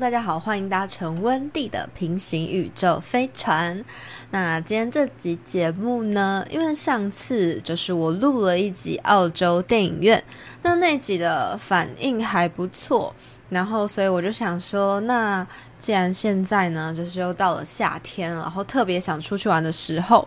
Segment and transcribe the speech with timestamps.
[0.00, 3.84] 大家好，欢迎搭乘温蒂的平行宇宙飞船。
[4.30, 10.24] 那今天这集节目呢，因为上次就是我录了一集澳洲电影院，
[10.62, 13.14] 那那集的反应还不错，
[13.50, 15.46] 然后所以我就想说，那
[15.78, 20.26] 既然现在呢，就是又到了夏天，然后特别想出去玩的时候，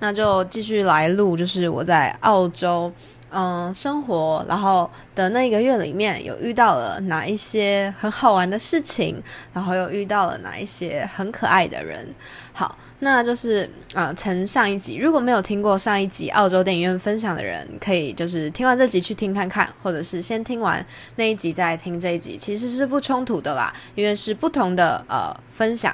[0.00, 2.92] 那就继续来录，就是我在澳洲。
[3.36, 9.20] 嗯，生活，然后的那一个月里面有遇到了哪一些很好玩的事情，
[9.52, 12.06] 然后又遇到了哪一些很可爱的人。
[12.52, 25.92] 好，那就是呃，从上一集如果没有听过上一集澳洲电影院分享的人，可以就是听完这集去听看看，或者是先听完那一集再听这一集，其实是不冲突的啦，因为是不同的呃分享。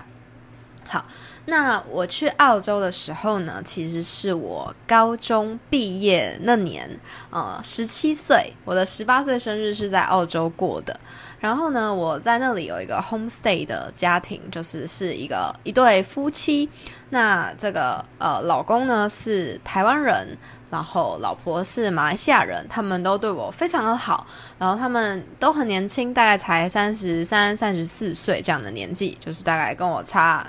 [0.90, 1.04] 好。
[1.46, 10.98] 那我去澳洲的时候呢，其实是我高中毕业那年，呃，十七岁，我的十八岁生日是在澳洲过的。
[11.38, 16.68] 然后呢，我在那里有一个 homestay 的家庭，就是是一个一对夫妻。
[17.08, 20.36] 那这个呃，老公呢是台湾人，
[20.70, 24.26] 然后老婆是马来西亚人，他们都对我非常的好。
[24.58, 30.46] 然后他们都很年轻，大概才三十三、三十四岁这样的年纪，就是大概跟我差，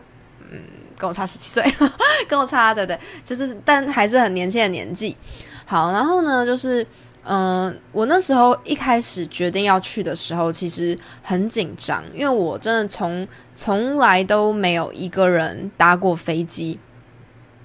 [0.51, 0.59] 嗯。
[0.97, 1.65] 跟我差十七岁，
[2.29, 5.17] 跟我差对对，就是但还是很年轻的年纪。
[5.65, 6.85] 好，然后呢，就是
[7.23, 16.79] 嗯，我那时候一开始决定要去的时候，其实很紧张，因为我真的从从来都没有一个人搭过飞机，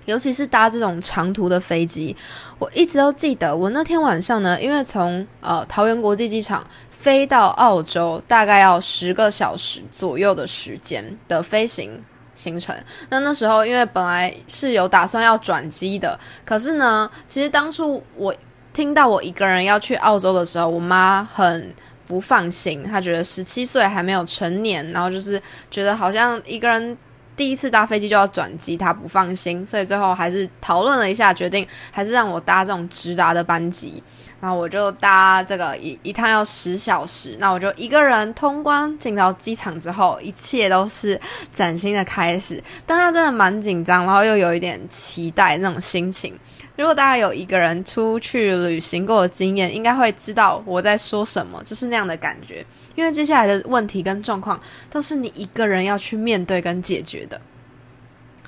[0.06, 2.16] 尤其是搭这种长途的飞机。
[2.58, 12.00] 我一直都记得，我那天晚上呢，因为从呃桃园国际机场飞到澳洲，大概要十个小时左右的时间的飞行。
[12.36, 12.72] 行程。
[13.08, 18.32] 那那时候，因为本来是有打算要转机的，可是呢，其实当初我
[18.72, 21.74] 听到我一个人要去澳洲的时候，我妈很
[22.06, 26.96] 不放心，她觉得十七岁还没有成年，然后就是觉得好像一个人
[27.34, 34.02] 第一次搭飞机就要转机，她不放心，所以最后还是讨论了一下，决定还是让我搭这种直达的班机。
[34.40, 41.20] 然后我就搭这个一一趟要十小时，那我就一个人通关进到机场之后，一切都是
[41.52, 42.62] 崭新的开始。
[42.84, 46.38] 当他真的蛮紧张，然后又有一点期待那种心情。
[46.76, 52.64] 如果大家有一个人出去旅行过的经验，应该会知道我在说什么，就是那样的感觉。
[52.94, 54.60] 因为接下来的问题跟状况
[54.90, 57.40] 都是你一个人要去面对跟解决的。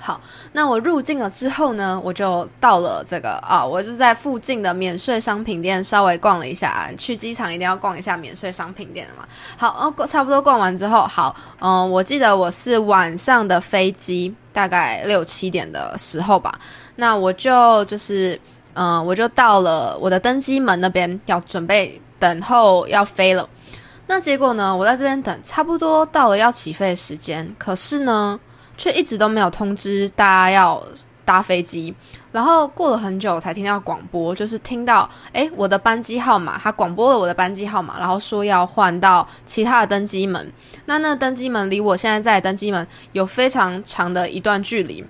[0.01, 0.19] 好，
[0.53, 6.89] 那我入境了之后呢，我就到了这个啊，我是在附近的免税商品店稍微逛了一下。
[6.97, 9.27] 去机场一定要逛一下免税商品店的嘛。
[9.57, 16.57] 好，哦，差不多逛完之后，好，嗯，我记得我是晚上的飞机，大概六七点的时候吧。
[16.95, 18.39] 那我就就是，
[18.73, 23.47] 嗯，我就到了我的登机门那边，要准备等候要飞了。
[24.07, 28.39] 那结果呢，我在这边等，差不多到了要起飞的时间，可是呢。
[28.79, 30.83] 却一直都没有通知大家要
[31.23, 31.93] 搭飞机，
[32.31, 40.51] 然后过了很久才听到广播，就是听到哎我的班机号码，他广播了我的班机号码，然后说要换到其他的登机门。
[40.85, 45.05] 那那登机门离我现在在的登机门有非常长的一段距离。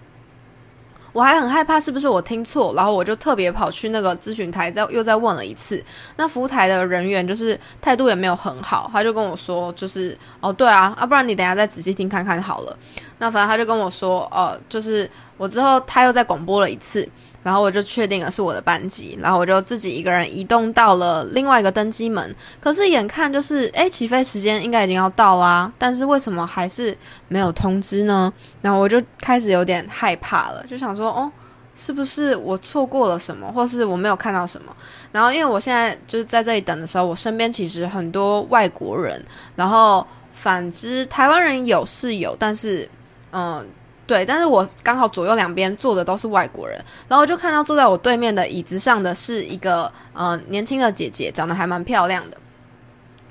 [1.12, 5.84] 我还很害怕是不是我听错，然后我就特别跑去那个咨询台，再又再问了一次。
[6.18, 12.78] 那服务台的人员就是态度也没有很好，他就跟我说，就是哦对啊，啊不然你等下再仔细听看看好了。
[13.18, 17.08] 那反正他就跟我说，哦，就是我之后他又在广播了一次。
[17.42, 22.36] 然后我就确定了是我的班级，然后我就自己一个人移动到了另外一个登机门。
[22.60, 26.96] 可是眼看就是，哎，起飞时间应该已经要到啦，但是为什么还是
[27.28, 28.32] 没有通知呢？
[28.62, 31.32] 然后我就开始有点害怕了，就想说，哦，
[31.76, 34.76] 是不是我错过了什么，或是我没有看到什么？
[35.12, 39.24] 然后因为我现在就是在这里等的时候，我身边其实很多外国人，
[39.56, 42.90] 然后反之台湾人有是有，但是，
[43.32, 43.66] 嗯。
[44.10, 52.38] 对，但是我刚好左右两边坐的都是外国人，然后就看到坐在我对面的椅子上的是一个呃年轻的姐姐，长得还蛮漂亮的。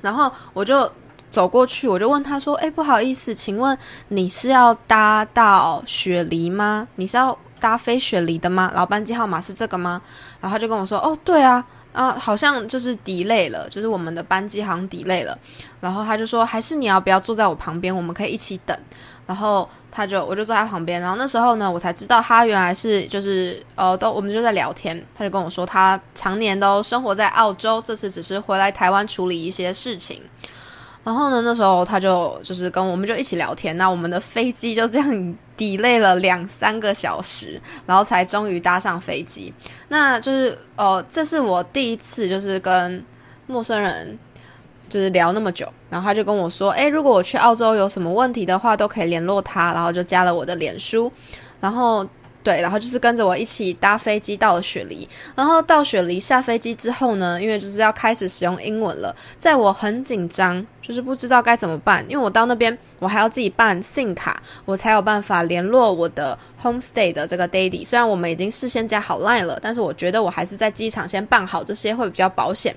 [0.00, 0.88] 然后我就
[1.28, 3.76] 走过去，我就问她说：“哎，不好意思，请问
[4.06, 6.86] 你是要搭到雪梨吗？
[6.94, 8.70] 你是要搭飞雪梨的吗？
[8.72, 10.00] 老班机号码是这个吗？”
[10.40, 15.36] 然后她就跟我说：“哦，对啊，啊，好像就是 delay 了，就是我们的班机好像 delay 了。”
[15.82, 17.94] 然后他就说：“还是你要不要坐在我旁边？
[17.94, 18.78] 我们可以一起等。”
[19.28, 20.98] 然后他就，我就坐在旁边。
[21.02, 25.04] 然后那时候呢，我才知道他原来是就是呃，都我们就在聊天。
[25.14, 30.22] 他就跟我说，他常年都生活在澳洲，这次只是回来台湾处理一些事情。
[31.04, 33.76] 然后呢，那时候他就就是跟我们就一起聊天。
[33.76, 39.52] 那我们的飞机就这样 delay 了两三个小时，然后才终于搭上飞机。
[39.88, 43.04] 那就是呃，这是我第一次就是跟
[43.46, 44.19] 陌生人。
[44.88, 51.12] 就是聊那么久，然后他就跟我说，诶，如果我去澳洲有什么问题的话，都可以联络他，然后就加了我的脸书，
[51.61, 52.06] 然后。
[52.44, 67.85] 对，然后就是跟着我一起搭飞机到了雪梨，然后到雪梨下飞机之后呢，因为就是要开始使用英文了，在我很紧张，就是不知道该怎么办，因为我到那边我还要自己办 SIM 卡，我才有办法联络我的 homestay 的这个 daddy。
[67.85, 72.75] 虽然我们已经事先加好 line 了，但是我觉得我还是在机场先办好这些会比较保险。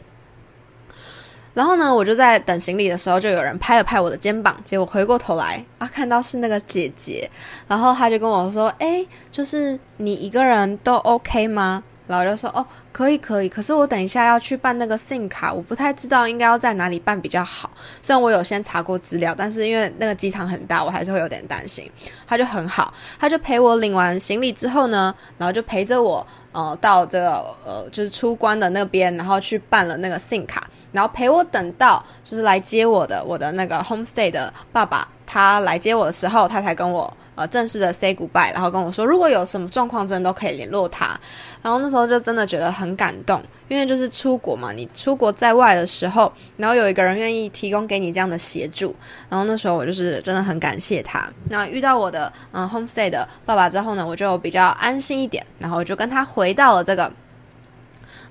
[1.54, 7.30] 然后呢，我就在等行李的时候，就有人拍了拍我的肩膀，结果回过头来啊，看到是那个姐姐，
[7.68, 17.70] 然后她就跟我说：“哎，就是你一个人都 OK 吗？”然后就说：“哦，可以可以，可是我等一下要去办那个 SIM 卡，我不太知道应该要在哪里办比较好。
[18.02, 21.90] 虽然我有先查过资料，但是因为那个机场很大，我还是会有点担心。”
[22.28, 30.68] 他就很好，他就陪我领完行李之后呢，然后就陪着我呃到这个呃就是出关的那边，然后去办了那个 SIM 卡。
[30.92, 41.18] 然后陪我等到就是来接我的我的那个 homestay 的爸爸，他来接我的时候，他才跟我呃正式的 say goodbye，然后跟我说如果有什么状况，真的都可以联络他。
[41.62, 48.96] 然后那时候就真的觉得很感动，因为就是出国嘛，你出国在外的时候，然后有一个人愿意提供给你这样的协助，
[49.30, 51.32] 然后那时候我就是真的很感谢他。
[51.50, 57.12] 那遇到我的嗯 homestay 的爸爸之后呢，我就比较安心一点，然后我就跟他回到了这个。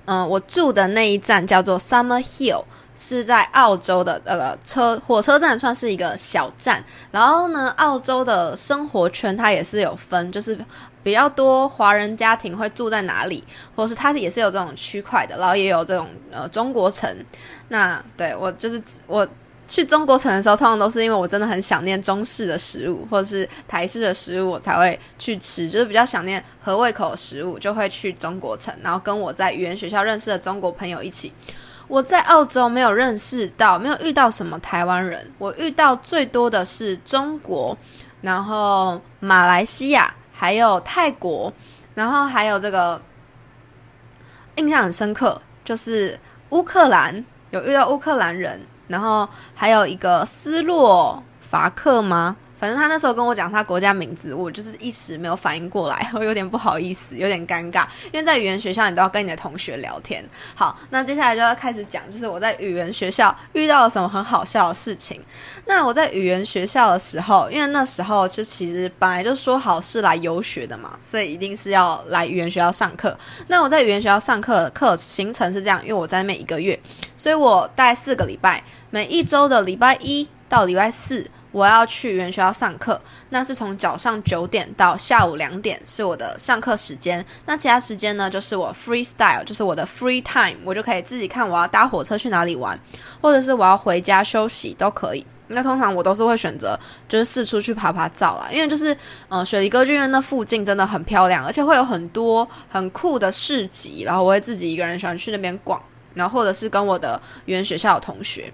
[0.05, 2.63] 嗯，我住的那一站叫做 Summer Hill，
[2.95, 6.83] 是在澳洲的那个车火车站，算是一个小站。
[7.11, 10.57] 然后呢，澳洲的生活圈它也是有分，就是
[11.03, 13.43] 比较多华人家庭会住在哪里，
[13.75, 15.37] 或是它也是有这种区块的。
[15.37, 17.25] 然后也有这种呃中国城。
[17.69, 19.27] 那对我就是我。
[19.71, 25.69] 去中国城的时候，通常都是因为我真的很想念中式的食物，或者是台式的食物，我才会去吃。
[25.69, 31.31] 就是比较想念合胃口的食物，就会去中国城，然后跟我在语言学校认识的中国朋友一起。
[31.87, 37.77] 我在澳洲没有认识到，没有遇到什么台湾人，我遇到最多的是中国，
[38.19, 41.53] 然后马来西亚，还有泰国，
[41.93, 43.01] 然后还有这个
[44.57, 46.19] 印象很深刻，就是
[46.49, 48.59] 乌克兰，有遇到乌克兰人。
[48.91, 52.35] 然后还有一个斯洛伐克吗？
[52.61, 57.87] 反正他那时候跟我讲他国家名字，我就是一时没有反应过来， 我有点不好意思，有点尴尬。
[58.11, 60.23] 因为在语言学校，你都要跟你的同学聊天。
[60.53, 65.19] 好，那接下来就要开始讲，就是我在语言学校遇到了什么很好笑的事情。
[65.65, 73.17] 那我在语言学校的时候，因为那时候就其实本来就说好是来游学的嘛，所以一定是要来语言学校上课。
[73.47, 76.79] 那我在语言学校上课课行程是这样，因为我在那边一个月，
[77.17, 81.25] 所以我待四个礼拜，每一周的礼拜一到礼拜四。
[81.51, 82.99] 我要去语言学校上课，
[83.29, 87.23] 那是从早上九点到下午两点是我的上课时间。
[87.45, 92.79] 那其他时间呢，就是我 freestyle，就是我的 free time，我就可以自己看我要搭火车去哪里玩，
[93.21, 95.25] 或者是我要回家休息都可以。
[95.53, 98.95] 那通常我都是会选择就是四处去爬爬照啦，因为就是
[99.27, 105.81] 嗯雪梨歌剧院那附近真的很漂亮，而且会有很多很酷的市集，然后我会自己一个人喜欢去那边逛，
[106.13, 108.53] 然后或者是跟我的语言学校的同学。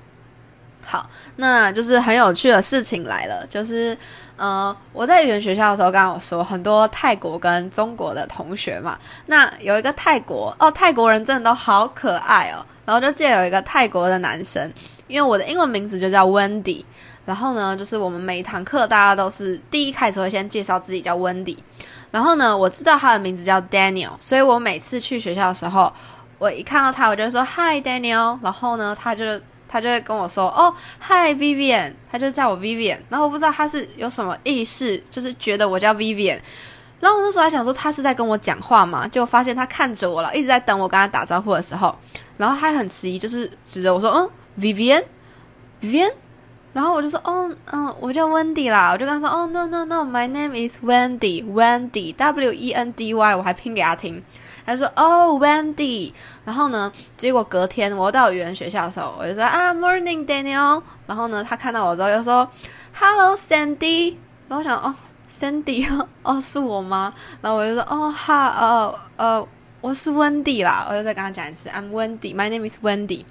[0.90, 1.06] 好，
[1.36, 3.96] 那就是很有趣的事情来了，就是，
[4.38, 14.74] 呃，我在语言学校的时候，刚刚我说很多泰国跟中国的同学嘛，那有一个泰国哦，泰国人真的都好可爱哦，然后就借有一个泰国的男生，
[15.08, 16.86] 因为我的英文名字就叫 Wendy，
[17.26, 21.58] 然后呢，就是我们每一堂课大家都是第一开始会先介绍自己叫 Wendy，
[22.12, 25.92] 然后呢，我知道他的名字叫 Daniel，所以我每次去学校的时候，
[26.40, 29.26] 我一看到他，我就说 Hi Daniel，然后呢，他就。
[29.68, 32.98] 他就会跟我说：“哦，Hi Vivian。”他就叫我 Vivian。
[33.10, 36.40] 然后我不知道他是有什么意识，就是觉得我叫 Vivian。
[37.00, 41.96] 然后我那时候还想说他是在跟我讲话嘛，结果发现他看着我了，一直在等我跟他打招呼的时候，
[42.38, 46.12] 然后他很迟疑，就是指着我说：“嗯，Vivian，Vivian。”
[46.74, 54.24] 然后我就说：“哦，嗯，我叫 Wendy 啦。”我就跟他说：“哦，No No No，My name is Wendy，Wendy，W E N D Y。”我还拼给他听。
[54.68, 56.12] 他说：“哦，Wendy。”
[56.46, 56.92] 然后呢？
[57.16, 62.48] 结果隔天我到语言学校的时候，我就说：“啊，Morning Daniel。”然后呢，他看到我之后又说
[62.94, 64.16] ：“Hello Sandy。”
[64.50, 64.94] 然后我想：“哦
[65.32, 65.88] ，Sandy，
[66.22, 69.48] 哦，是我吗？”然后我就说：“哦，哈，呃，呃，
[69.80, 72.36] 我是 Wendy 啦。”我就再跟他讲一次：“I'm Wendy.
[72.36, 73.24] My name is Wendy。”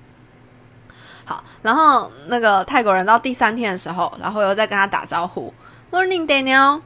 [1.27, 5.53] 好，然后那个泰国人到第三天的时候，然后又再跟他打招呼
[5.91, 6.81] ：“Morning Daniel。”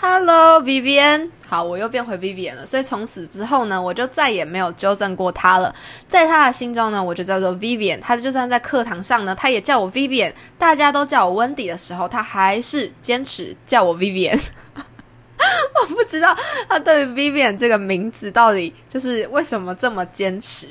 [0.00, 1.30] Hello Vivian。
[1.50, 5.74] 好，我又变回 Vivian 了，所以从此之后呢，我就再也没有纠正过他了。
[6.06, 7.98] 在他的心中呢，我就叫做 Vivian。
[8.02, 10.30] 他就算在课堂上呢，他也叫我 Vivian。
[10.58, 14.38] 大家都叫我 Wendy 的时候，他还是坚持叫我 Vivian。
[15.80, 16.36] 我不知道
[16.68, 20.68] 他对 Vivian 这个名字到底就是为什么这么坚持。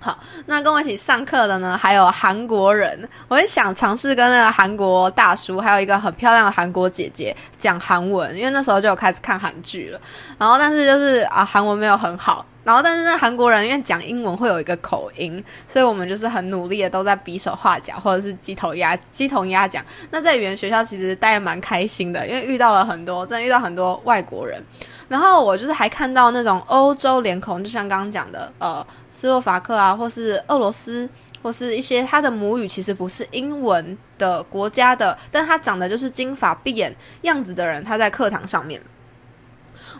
[0.00, 3.08] 好，那跟我一起上课的呢，还有韩国人。
[3.26, 10.00] 我也想尝试跟那个韩国大叔，还有一个很漂亮的韩国姐姐讲韩文，因为那时候就有开始看韩剧了。
[10.38, 12.46] 然后，但是就是啊，韩文没有很好。
[12.62, 19.82] 然后，但是那韩国人因为讲英文会有一个口音，所以我们就是很努力的都在比手画脚，或者是鸡头鸭鸡同鸭讲。
[20.10, 24.62] 那在语言学校其实待也蛮开心的，因为遇到了很多，真的遇到很多外国人。
[25.08, 31.08] 然后我就是还看到那种欧洲脸孔，就像刚刚讲的，呃，斯洛伐克啊，或是俄罗斯，
[31.42, 38.78] 或是一些他的母语其实不是英文的国家的，但他长得就是金发碧眼样子的人，他在课堂上面，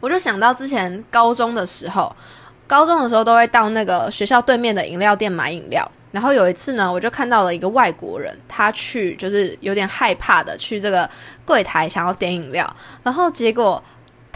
[0.00, 2.14] 我就想到之前高中的时候，
[2.66, 11.08] 高中的时候都会到那个学校对面的饮料店买饮料，然后有一次呢，我就看到了一个外国人，他去就是有点害怕的去这个
[11.46, 13.82] 柜台想要点饮料，然后结果。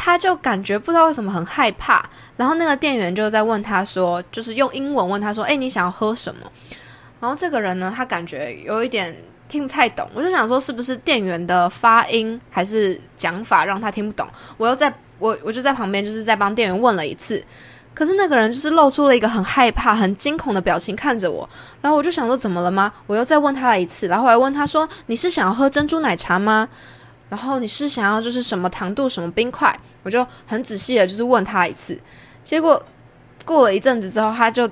[0.05, 2.05] 他就感觉不知道为什么很害怕，
[2.37, 6.41] 然后那个店员就在问他说，就是用英文问他说：“哎，你想要喝什么？”
[7.21, 9.17] 然后这个人呢，他感觉有一点
[9.49, 14.27] 听不太懂，我就想说是不是店员的发音还是讲法让他听不懂？
[14.57, 17.41] 我又在我我就在旁边就是在帮店员问了一次，
[17.95, 21.49] 可是那个人就是露出了一个很害怕、很惊恐的表情看着我，
[21.81, 22.93] 然后我就想说怎么了吗？
[23.07, 26.69] 我又再问他了一次，然后我还问他说：“你是想要喝珍珠奶茶吗？
[27.29, 31.99] 然后你是想要就是什么糖度、什么冰块？”我就很仔细的，就是问他一次，
[32.43, 32.83] 结果
[33.45, 34.69] 过了一阵子之后，他就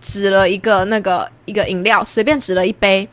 [0.00, 3.08] 指了一个那个一个饮料，随便指了一杯，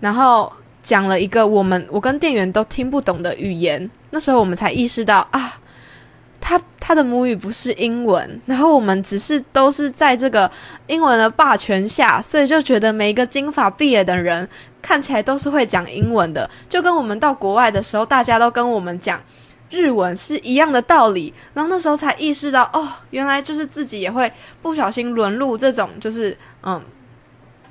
[0.00, 3.90] 然后讲了一个我们我跟店员都听不懂的语言。
[4.10, 5.58] 那时候我们才意识到啊，
[6.40, 10.50] 他他的母语不是英文，然后我们只是都是在这个
[10.86, 14.48] 英文的霸权下，所以就觉得每一个金发碧眼的人
[14.80, 19.20] 看起来都是会讲英文的，就跟我们到国外的时候，大家都跟我们讲。
[19.72, 26.80] 日文是一样的道理，然后那时候才意识到，哦，原来就是自己也会不小心沦入这种，就是嗯，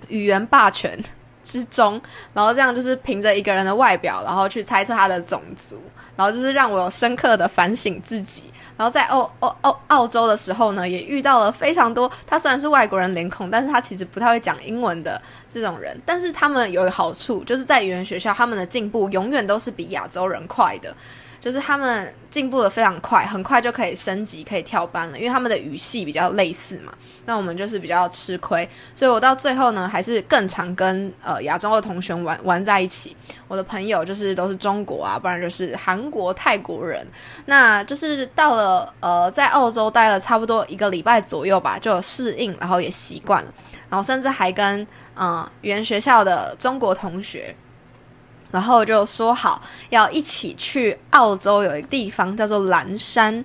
[0.08, 1.00] 语言霸权
[1.44, 2.02] 之中，
[2.34, 5.80] 然后这样就是凭着一个人的外表，然后去猜测他的种族，
[6.16, 8.46] 然后就是让我有深刻的反省自己。
[8.78, 20.96] 然后在澳澳澳澳洲的时候呢，也遇到了非常多，他虽然是外国人脸孔，但是他其实不太会讲英文的这种人，但是他们有一个好处，就是在语言学校，他们的进步永远都是比亚洲人快的。
[21.42, 26.94] 就是他们进步的非常快，很快就可以升级，可以跳班了，因为他们的语系比较类似嘛。
[27.26, 33.16] 那我们就是比较吃亏，所以我到最后呢，还是更常跟呃亚洲的同学玩玩在一起。
[33.48, 37.06] 我的朋友就是都是中国啊，不然就是韩国、泰国人。
[37.46, 43.54] 那就是到了呃在澳洲待了差不多一个礼拜左右吧，就适应，然后也习惯了，
[43.90, 47.56] 然后甚至还跟嗯原学校的中国同学。
[48.52, 53.44] 然后就说好要一起去澳洲，有一个地方叫做蓝山。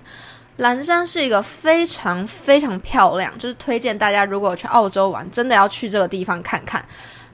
[0.57, 6.83] 蓝山是一个非常非常漂亮，就是推荐大家如果去澳洲玩，真的要去这个地方看看。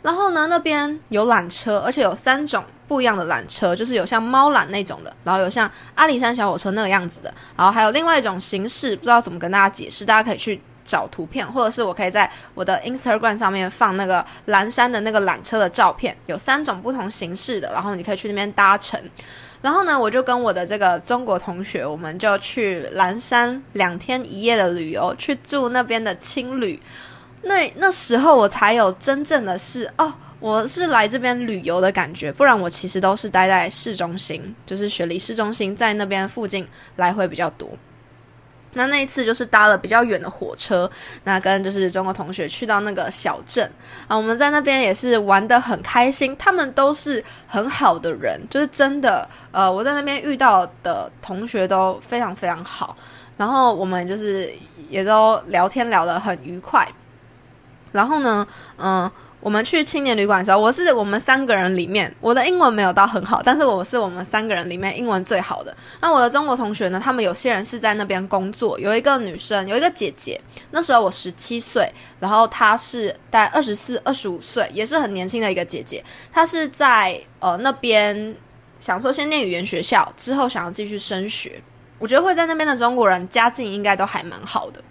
[0.02, 10.62] 然后呢，那边有缆车，而且有三种不一样的缆车，就是有像猫缆那种的，然后有像阿里山小火车那个样子的，然后还有另外一种形式，不知道怎么跟大家解释，大家可以去。
[10.84, 19.00] 找图片，或者是我可以在我的 Instagram 上面放那个蓝山的那个缆车的照片，有三种不同形式的，然后你可以去那边搭乘。
[19.62, 26.78] 然后呢，我就跟我的这个中国同学，我们就去蓝山两天一夜的旅游，去住那边的青旅。
[27.44, 37.70] 那那时候我才有真正的是哦，我是来这边旅游的感觉，不然我其实都是待在市中心，就是雪梨市中心，在那边附近来回比较多。
[38.74, 40.90] 那那一次就是搭了比较远的火车，
[41.24, 43.70] 那跟就是中国同学去到那个小镇
[44.08, 52.96] 啊，我们在那边也是玩的很开心，他们都是很好的人，就是真的，呃，我在那边遇到的同学都非常非常好，
[53.38, 54.52] 然后我们就是
[54.90, 56.88] 也都聊天聊得很愉快，
[57.92, 59.12] 然后呢，嗯。
[59.44, 65.76] 我们去青年旅馆的时候，我是我们三个人里面，我的英文没有到很好，但是我是我们三个人里面英文最好的。
[66.00, 67.02] 那我的中国同学呢？
[67.04, 70.40] 他们有些人是在那边工作，有一个女生，有一个姐姐。
[70.72, 76.02] 那时候我十七岁，然后她是大概二十四、二十五岁，也是很年轻的一个姐姐。
[76.32, 78.34] 她是在呃那边
[78.80, 81.62] 想说先念语言学校，之后想要继续升学。
[82.00, 84.82] 我觉得会在那边的中国人家境应该都还蛮好的。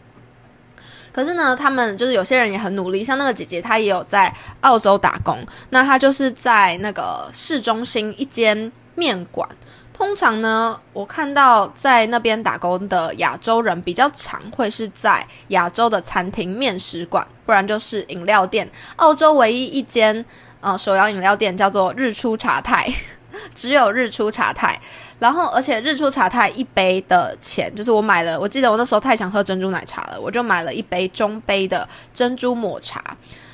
[1.12, 5.38] 可是呢，他们就是有些人也很努力，像那个姐姐，她也有在澳洲打工。
[5.71, 9.49] 那她就是在那个市中心一间面馆。
[9.92, 18.69] 通常呢，我看到在那边打工的亚洲人比较常会是在亚洲的餐厅、面食馆，不然就是饮料店。
[18.97, 20.25] 澳洲唯一一间
[20.61, 22.92] 呃手摇饮料店叫做日出茶太。
[23.54, 24.78] 只有日出茶太。
[25.23, 33.00] 然后，而且日出茶太一杯的钱，就是我买了，我记得我那时候太想喝珍珠奶茶了，我就买了一杯中杯的珍珠抹茶。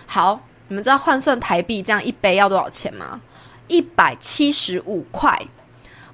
[0.06, 3.20] 好，你们知道换算台币这样一杯要多少钱吗？
[3.66, 5.38] 一百七十五块。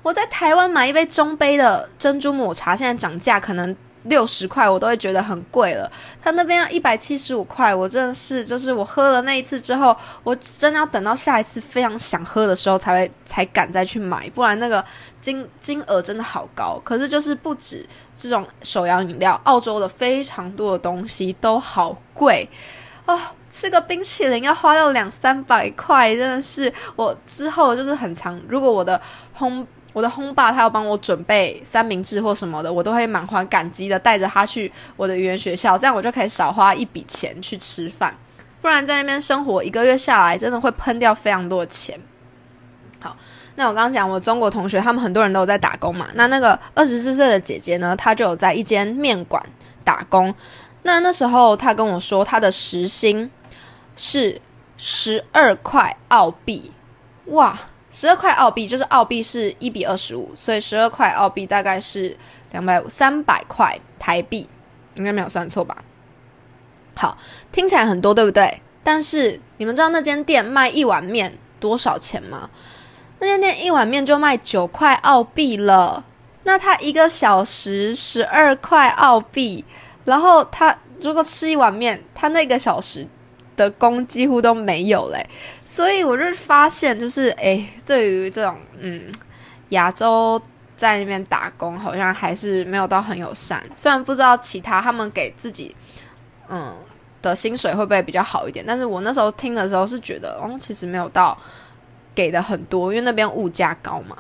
[0.02, 3.76] 我在台湾买一杯中杯的珍珠抹茶，现在涨价可能。
[4.04, 5.90] 六十块我都会觉得很贵了，
[6.22, 14.84] 他那边要一百七十五块，我真的是就是我喝了那一次之后，我真的要等到下一次非常想喝的时候才会才敢再去买，不然那个
[15.20, 16.80] 金金额真的好高。
[16.84, 22.48] 可是就是不止这种手摇饮料，澳洲的非常多的东西都好贵
[23.06, 23.18] 哦，
[23.48, 29.00] 吃个冰淇淋要花到两三百块，真的是我之后就是很长，如果我的
[29.34, 29.64] 烘。
[29.94, 38.14] 我的轰爸他要帮我准备三明治或什么的，我都会满怀感激的带着他去我的语言学校，这样我就可以少花一笔钱去吃饭。
[38.60, 41.98] 不然在那边生活一个月下来，真的会喷掉非常多的钱。
[42.98, 43.16] 好，
[43.56, 46.08] 那我刚刚讲我中国同学，他们很多人都有在打工嘛。
[46.14, 49.40] 那那个二十四岁的姐姐呢，她就有在一间面馆
[49.84, 50.34] 打工。
[50.82, 53.30] 那那时候她跟我说，她的时薪
[53.94, 54.40] 是
[54.76, 56.72] 十二块澳币，
[57.26, 57.56] 哇！
[57.94, 62.16] 十二块澳币就是澳币是一比二十五，所以十二块澳币大概是
[62.50, 64.48] 两百五三百块台币，
[64.96, 65.76] 应该没有算错吧？
[66.96, 67.16] 好，
[67.52, 68.60] 听起来很多，对不对？
[68.82, 72.50] 但是你们知道那间店卖一碗面多少钱吗？
[73.20, 76.04] 那间店一碗面就卖九块澳币了。
[76.42, 79.64] 那他一个小时十二块澳币，
[80.04, 83.06] 然后他如果吃一碗面，他那个小时。
[83.56, 85.26] 的工几乎都没有嘞，
[85.64, 89.02] 所以我就发现，就是诶，对于这种嗯
[89.70, 90.40] 亚洲
[90.76, 93.62] 在那边打工，好像还是没有到很友善。
[93.74, 95.74] 虽然不知道其他他们给自己
[96.48, 96.74] 嗯
[97.22, 101.36] 的薪水会不会比较好一点，但是我那时候听的时候是觉得，哦，其实没有到
[102.14, 104.16] 给的很多，因为那边物价高嘛。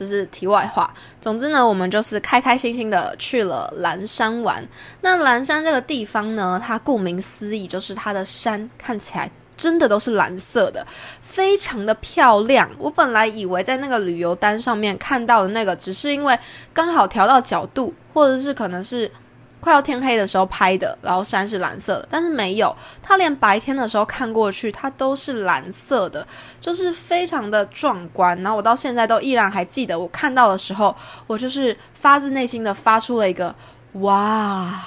[0.00, 0.92] 这是题外话。
[1.20, 4.66] 总之呢，我们就是开开心心的去了蓝山玩。
[5.02, 10.86] 那蓝山这个地方呢，它顾名思义就是它的山看起来真的都是蓝色的，
[11.20, 12.70] 非常的漂亮。
[12.78, 16.38] 我本来以为在那个旅游单上面看到的那个，只是因为
[16.72, 19.10] 刚好调到角度，或者是可能是。
[19.60, 26.26] 快要天黑的时候拍的，然后山是蓝色的，但是没有，它连白天的时候看过去，它都是蓝色的，
[26.60, 28.36] 就是非常的壮观。
[28.42, 30.96] 然后我到现在都依然还记得，我看到的时候，
[31.26, 33.54] 我就是发自内心的发出了一个
[33.92, 34.82] 哇，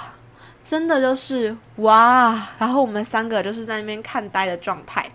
[0.64, 2.48] 真的就是哇。
[2.58, 5.08] 然后我们三个就是在那边看呆的状态。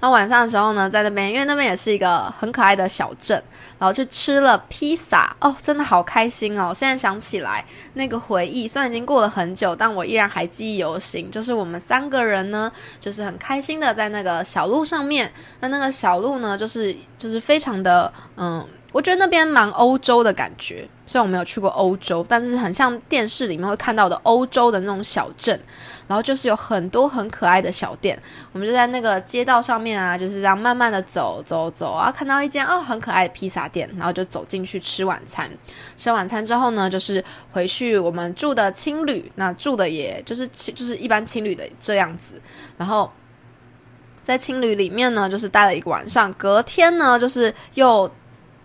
[0.00, 3.42] 那晚上的时候呢，在那边，因为那边也是一个很可爱的小镇，
[3.78, 6.72] 然后去吃了披萨，哦，真的好开心哦！
[6.74, 11.30] 现在想起来那个回忆，虽然已经过了很久，但我依然还记忆犹新。
[11.30, 18.66] 就是我们三个人呢，就是很开心的在那个小路上面，那那个小路呢，就是就是非常的嗯。
[18.92, 25.58] 我觉得那边蛮欧洲的感觉，虽然我没有去过欧洲，但是很像电视里面会看到的欧洲的那种小镇，
[26.06, 28.20] 然后就是有很多很可爱的小店。
[28.52, 35.50] 我们就在那个街道上面啊，就是这样慢慢的走走走啊，看到一间哦很可爱的披萨店，然后就走进去吃晚餐。
[35.96, 42.34] 吃晚餐之后呢，就是回去我们住的青旅，那住的也就是就是一般青旅的这样子，
[42.76, 43.10] 然后
[44.20, 48.10] 在青旅里面呢，就是待了一个晚上，隔天呢，就是又。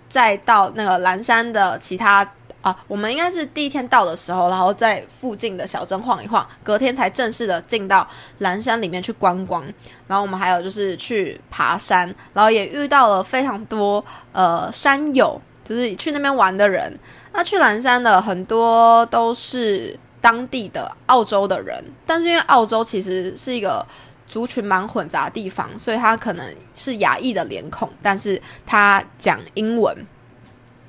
[0.09, 2.29] 再到那个蓝山的其他
[2.61, 8.05] 啊，我们应该是第一天到的时候，然后在附近的小镇晃一晃，隔天才正式的进到
[8.39, 9.63] 蓝山里面去观光。
[10.07, 16.97] 然后我们还有就是去爬山，然后也遇到了非常多呃山友，就是去那边玩的人。
[17.33, 23.85] 那去蓝山的很多都是当地的澳洲的人，但是因为澳洲其实是一个。
[24.27, 29.95] 族群蛮混杂的地方，所以他可能是亚裔的脸孔，但是他讲英文，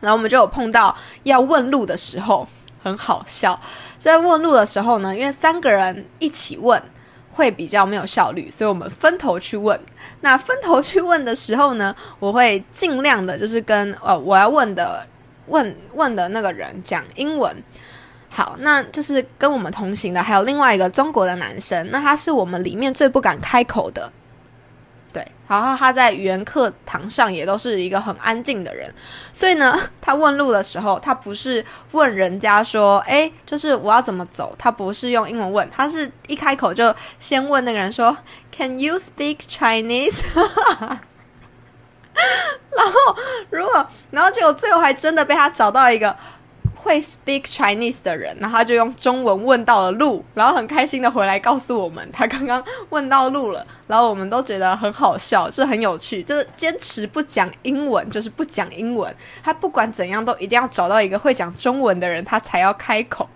[0.01, 2.47] 然后我们就有碰到要问路的时候，
[2.83, 3.59] 很好笑。
[3.97, 6.83] 在问路的时候呢，因为三个人一起问
[7.31, 9.79] 会比较没有效率，所以我们分头去问。
[10.21, 15.07] 那分头去问的时候呢，我会尽量的就是跟呃我要问的
[15.47, 17.57] 问问的那个人讲英文。
[18.31, 24.13] 好，那就是跟我们同行的还有另外一个中国的男生，那他是我们里面最不敢开口的，
[25.13, 28.95] 对，然后他在语言课堂上也都是一个很安静的人，
[29.33, 38.17] 所以呢，他问路的时候，他不是问人家说，哎，就是我要怎么走，他不是用英文问，他是一开口就先问那个人说
[38.57, 40.23] ，Can you speak Chinese？
[42.71, 43.17] 然后
[43.51, 46.15] 如果，然后结果最后还真的被他找到一个。
[46.81, 59.13] 会 speak Chinese 的人，然后他就用中文问到了路，然后很开心的回来告诉我们，他刚刚问到路了，然后我们都觉得很好笑，就很有趣，就是坚持不讲英文，就是不讲英文，
[59.43, 63.29] 他不管怎样都一定要找到一个会讲中文的人，他才要开口。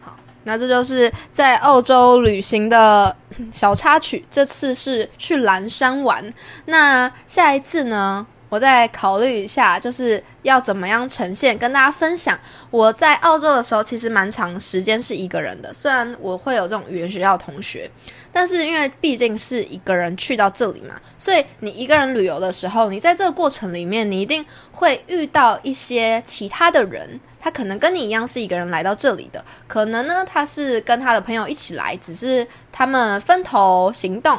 [0.00, 3.14] 好，那这就是在澳洲旅行的
[3.52, 6.32] 小插曲，这次是去蓝山玩，
[6.64, 8.26] 那下一次呢？
[8.52, 12.38] 我再考虑一下，就是要怎么样呈现，跟大家分享。
[12.70, 15.72] 我在澳洲的时候，其实蛮长时间是一个人的。
[15.72, 17.90] 虽然我会有这种语言学校同学，
[18.30, 34.38] 但是因为毕竟是一个人去到这里嘛，所以你一个人旅游的时候，你在这个过程里面，你一定会遇到一些其他的人，他可能跟你一样是一个人来到这里的，可能呢他是跟他的朋友一起来，只是他们分头行动。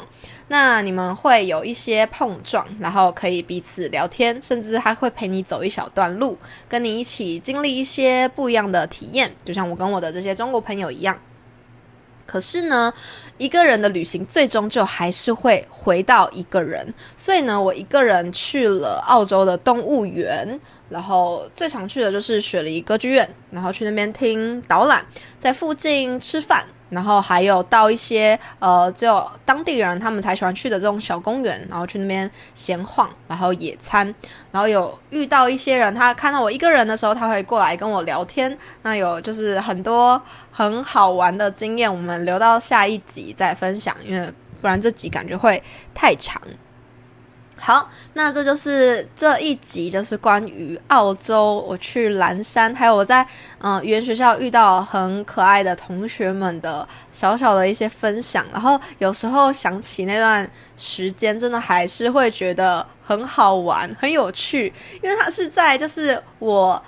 [0.53, 6.37] 那你们会有一些碰撞，然后可以彼此聊天，甚至还会陪你走一小段路，
[6.69, 11.19] 跟你一起经历一些不一样的体验，就像我跟我的这些中国朋友一样。
[12.27, 12.93] 可是呢，
[13.39, 25.03] 一个人的旅行最终就还是会回到一个人，所以呢，我一个人去了澳洲的动物园，然后最常去的就是雪梨歌剧院，然后去那边听导览，
[25.39, 26.67] 在附近吃饭。
[26.93, 34.05] 然后还有到一些呃，只有当地人他们才喜欢去的这种小公园，然后去那边闲晃，然后野餐，
[34.51, 38.57] 然后有遇到一些人，他看到我一个人的时候，他会过来跟我聊天。
[38.83, 45.61] 那有就是很多很好玩的经验，我们留到下一集再分享，因为不然这集感觉会
[45.93, 46.41] 太长。
[47.65, 53.25] 好，那这就是这一集，就是关于澳洲，我去蓝山，还有我在
[53.59, 58.45] 嗯语言学校遇到很可爱的同学们的小小的一些分享。
[58.51, 60.45] 然后有时候想起那段
[60.75, 66.83] 时间，真的还是会觉得很好玩、很有趣，因为它是在就是我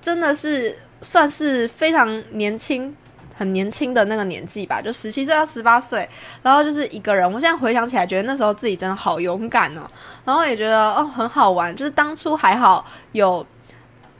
[0.00, 2.92] 真的是算是非常年轻。
[3.42, 6.08] 很年轻的那个年纪吧，就十七岁到十八岁，
[6.44, 7.26] 然后就是一个人。
[7.26, 9.82] 我现在回想起来，觉得那时候自己真的好勇敢哦，
[10.24, 11.74] 然后也觉得哦很好玩。
[11.74, 13.44] 就是当初还好有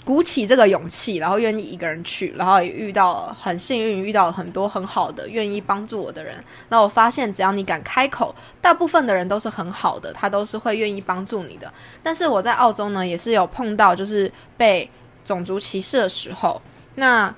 [0.04, 6.34] 鼓起这个勇气，然后愿意一个人去，然后也遇到很幸运，遇到很多很好的愿意帮助我的人。
[6.68, 11.72] 那我发现，只要你敢开口，大部分的人都是很好的，他都是会愿意帮助你的。
[12.02, 14.90] 但是我在澳洲呢，也是有碰到就是被
[15.24, 16.60] 种族歧视的时候，
[16.96, 17.32] 那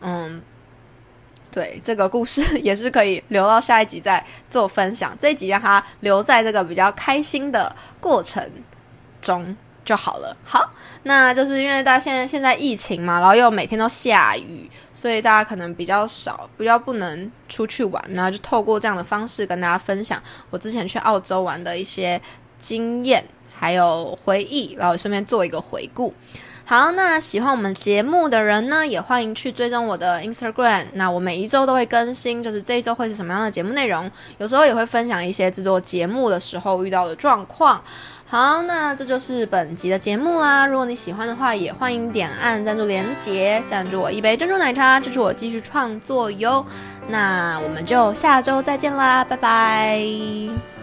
[0.00, 0.40] 嗯。
[1.54, 8.44] 对这个故事 也是可以留到下一集再做分享，这一集让它留在这个比较开心的过程
[9.22, 10.36] 中就好了。
[10.44, 10.68] 好，
[11.04, 22.20] 那就是因为大家现在现在疫情嘛，然后又每天都下雨，所以大家可能比较少，比较不能出去玩，然后就透过这样的方式跟大家分享我之前去澳洲玩的一些
[22.58, 26.12] 经验还有回忆，然后顺便做一个回顾。
[26.66, 30.86] 好，那喜欢我们节目的人呢，也欢迎去追踪我的 Instagram。
[30.94, 37.82] 那我每一周都会更新，就是这一周会是什么样的节目内容，有时候也会分享一些制作节目的时候遇到的状况。
[38.26, 40.66] 好，那这就是本集的节目啦。
[40.66, 46.64] 如果你喜欢的话，也欢迎点按赞助连结，赞助我一杯珍珠奶茶，支持我继续创作哟。
[47.08, 50.73] 那我们就下周再见啦，拜拜。